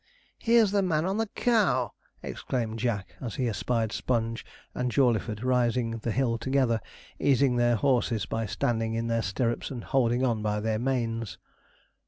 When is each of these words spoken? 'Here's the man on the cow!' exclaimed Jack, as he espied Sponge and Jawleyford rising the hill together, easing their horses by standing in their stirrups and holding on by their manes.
'Here's 0.39 0.71
the 0.71 0.81
man 0.81 1.05
on 1.05 1.17
the 1.17 1.27
cow!' 1.27 1.93
exclaimed 2.23 2.79
Jack, 2.79 3.15
as 3.21 3.35
he 3.35 3.47
espied 3.47 3.91
Sponge 3.91 4.43
and 4.73 4.89
Jawleyford 4.91 5.43
rising 5.43 5.99
the 5.99 6.09
hill 6.11 6.39
together, 6.39 6.81
easing 7.19 7.55
their 7.57 7.75
horses 7.75 8.25
by 8.25 8.47
standing 8.47 8.95
in 8.95 9.05
their 9.05 9.21
stirrups 9.21 9.69
and 9.69 9.83
holding 9.83 10.25
on 10.25 10.41
by 10.41 10.59
their 10.59 10.79
manes. 10.79 11.37